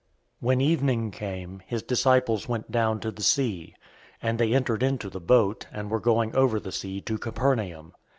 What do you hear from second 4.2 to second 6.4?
006:017 and they entered into the boat, and were going